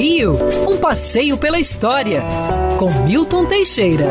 Rio, 0.00 0.34
um 0.66 0.78
passeio 0.78 1.36
pela 1.36 1.58
história, 1.58 2.22
com 2.78 2.90
Milton 3.04 3.44
Teixeira. 3.44 4.08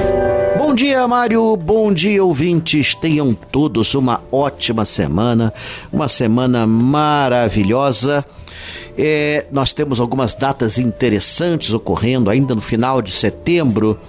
Bom 0.56 0.76
dia, 0.76 1.08
Mário. 1.08 1.58
Bom 1.58 1.92
dia, 1.92 2.24
ouvintes. 2.24 2.94
Tenham 2.94 3.34
todos 3.34 3.96
uma 3.96 4.22
ótima 4.32 4.86
semana, 4.86 5.52
uma 5.92 6.08
semana 6.08 6.68
maravilhosa. 6.68 8.24
É, 8.98 9.46
nós 9.52 9.74
temos 9.74 10.00
algumas 10.00 10.34
datas 10.34 10.78
interessantes 10.78 11.72
ocorrendo 11.72 12.30
ainda 12.30 12.54
no 12.54 12.62
final 12.62 13.02
de 13.02 13.12
setembro. 13.12 14.00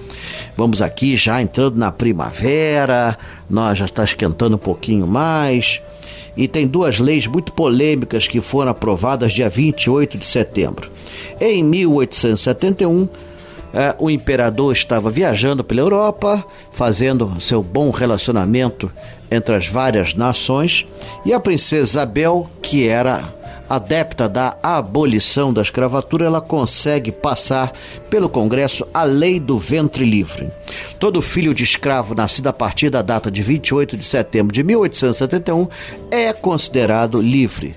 Vamos 0.56 0.82
aqui 0.82 1.16
já 1.16 1.40
entrando 1.40 1.76
na 1.76 1.92
primavera, 1.92 3.16
nós 3.48 3.78
já 3.78 3.84
está 3.84 4.04
esquentando 4.04 4.56
um 4.56 4.58
pouquinho 4.58 5.06
mais. 5.06 5.80
E 6.36 6.48
tem 6.48 6.66
duas 6.66 6.98
leis 6.98 7.26
muito 7.26 7.52
polêmicas 7.52 8.26
que 8.26 8.40
foram 8.40 8.70
aprovadas 8.70 9.32
dia 9.32 9.48
28 9.48 10.16
de 10.16 10.26
setembro. 10.26 10.90
Em 11.40 11.62
1871, 11.62 13.08
é, 13.72 13.94
o 13.98 14.10
imperador 14.10 14.72
estava 14.72 15.10
viajando 15.10 15.62
pela 15.62 15.80
Europa, 15.80 16.44
fazendo 16.72 17.40
seu 17.40 17.62
bom 17.62 17.90
relacionamento 17.90 18.90
entre 19.30 19.54
as 19.54 19.68
várias 19.68 20.14
nações, 20.14 20.86
e 21.24 21.32
a 21.32 21.38
princesa 21.38 21.82
Isabel, 21.82 22.50
que 22.60 22.88
era 22.88 23.32
adepta 23.70 24.28
da 24.28 24.56
abolição 24.60 25.52
da 25.52 25.62
escravatura, 25.62 26.26
ela 26.26 26.40
consegue 26.40 27.12
passar 27.12 27.72
pelo 28.10 28.28
Congresso 28.28 28.84
a 28.92 29.04
lei 29.04 29.38
do 29.38 29.56
ventre 29.56 30.04
livre. 30.04 30.50
Todo 30.98 31.22
filho 31.22 31.54
de 31.54 31.62
escravo 31.62 32.12
nascido 32.12 32.48
a 32.48 32.52
partir 32.52 32.90
da 32.90 33.00
data 33.00 33.30
de 33.30 33.42
28 33.42 33.96
de 33.96 34.04
setembro 34.04 34.52
de 34.52 34.64
1871 34.64 35.68
é 36.10 36.32
considerado 36.32 37.22
livre. 37.22 37.76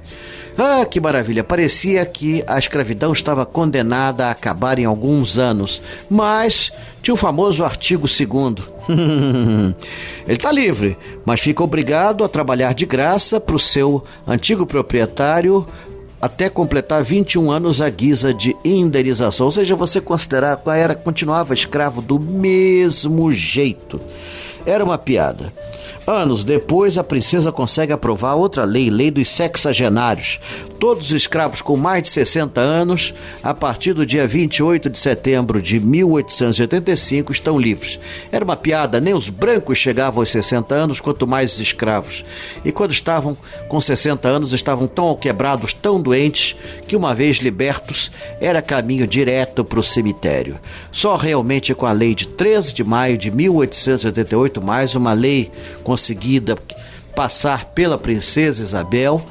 Ah, 0.58 0.86
que 0.86 1.00
maravilha! 1.00 1.44
Parecia 1.44 2.06
que 2.06 2.44
a 2.48 2.58
escravidão 2.58 3.12
estava 3.12 3.46
condenada 3.46 4.26
a 4.26 4.32
acabar 4.32 4.80
em 4.80 4.86
alguns 4.86 5.38
anos, 5.38 5.82
mas 6.10 6.72
tinha 7.02 7.14
o 7.14 7.18
famoso 7.18 7.64
artigo 7.64 8.08
2. 8.08 8.73
Ele 10.26 10.38
está 10.38 10.52
livre, 10.52 10.98
mas 11.26 11.40
fica 11.40 11.64
obrigado 11.64 12.24
a 12.24 12.30
trabalhar 12.30 12.74
de 12.74 12.86
graça 12.86 13.40
para 13.40 13.56
o 13.56 13.60
seu 13.60 14.04
antigo 14.28 14.66
proprietário 14.66 15.66
até 16.24 16.50
completar 16.50 17.04
21 17.04 17.52
anos 17.52 17.82
à 17.82 17.90
guisa 17.90 18.34
de 18.34 18.56
indenização. 18.64 19.48
Ou 19.48 19.52
seja, 19.52 19.76
você 19.76 20.00
considerar 20.00 20.56
que 20.56 20.70
era 20.70 20.96
continuava 20.96 21.54
escravo 21.54 22.02
do 22.02 22.18
mesmo 22.18 23.30
jeito. 23.34 24.00
Era 24.66 24.86
uma 24.86 24.98
piada. 24.98 25.52
Anos 26.06 26.44
depois, 26.44 26.98
a 26.98 27.04
princesa 27.04 27.50
consegue 27.50 27.94
aprovar 27.94 28.36
outra 28.36 28.66
lei, 28.66 28.90
lei 28.90 29.10
dos 29.10 29.30
sexagenários. 29.30 30.38
Todos 30.78 31.06
os 31.06 31.12
escravos 31.14 31.62
com 31.62 31.78
mais 31.78 32.04
de 32.04 32.10
60 32.10 32.60
anos, 32.60 33.14
a 33.42 33.54
partir 33.54 33.94
do 33.94 34.06
dia 34.06 34.28
28 34.28 34.90
de 34.90 35.00
setembro 35.00 35.62
de 35.62 35.80
1885, 35.80 37.32
estão 37.32 37.58
livres. 37.58 37.98
Era 38.34 38.44
uma 38.44 38.58
piada, 38.58 39.00
nem 39.00 39.14
os 39.14 39.30
brancos 39.30 39.78
chegavam 39.78 40.22
aos 40.22 40.30
60 40.30 40.76
anos, 40.76 41.00
quanto 41.00 41.26
mais 41.26 41.54
os 41.54 41.62
escravos. 41.62 42.26
E 42.66 42.72
quando 42.74 42.92
estavam 42.92 43.38
com 43.70 43.80
60 43.80 44.28
anos, 44.28 44.52
estavam 44.52 44.88
tão 44.88 45.06
alquebrados, 45.06 45.74
tão 45.74 46.02
doentes, 46.02 46.54
que 46.86 46.98
uma 46.98 47.16
vez 47.16 47.38
libertos, 47.38 48.12
era 48.42 48.62
caminho 48.62 49.08
direto 49.08 49.64
para 49.64 49.80
o 49.80 49.84
cemitério. 49.84 50.60
Só 50.92 51.16
realmente 51.16 51.74
com 51.74 51.86
a 51.86 51.94
lei 51.94 52.14
de 52.14 52.28
13 52.28 52.74
de 52.74 52.84
maio 52.84 53.18
de 53.18 53.32
1888, 53.32 54.62
mais 54.62 54.96
uma 54.96 55.14
lei 55.14 55.50
com 55.82 55.93
conseguida 55.94 56.58
passar 57.16 57.66
pela 57.66 58.00
princesa 58.00 58.64
Isabel. 58.64 59.24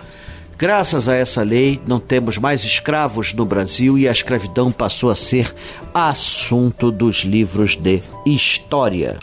Graças 0.57 1.09
a 1.09 1.15
essa 1.17 1.43
lei, 1.43 1.81
não 1.89 1.99
temos 1.99 2.39
mais 2.39 2.63
escravos 2.63 3.35
no 3.35 3.45
Brasil 3.45 3.99
e 3.99 4.07
a 4.07 4.13
escravidão 4.13 4.71
passou 4.71 5.11
a 5.11 5.17
ser 5.17 5.53
assunto 5.93 6.93
dos 6.93 7.25
livros 7.25 7.75
de 7.75 8.01
história. 8.25 9.19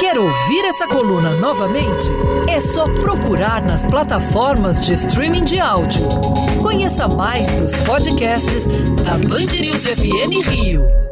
Quer 0.00 0.18
ouvir 0.18 0.64
essa 0.64 0.86
coluna 0.86 1.36
novamente? 1.36 2.08
É 2.48 2.58
só 2.58 2.84
procurar 2.84 3.62
nas 3.62 3.84
plataformas 3.84 4.80
de 4.80 4.94
streaming 4.94 5.44
de 5.44 5.60
áudio. 5.60 6.02
Conheça 6.62 7.06
mais 7.06 7.52
dos 7.60 7.76
podcasts 7.84 8.64
da 9.04 9.18
Band 9.18 9.60
News 9.60 9.84
FM 9.84 10.48
Rio. 10.48 11.11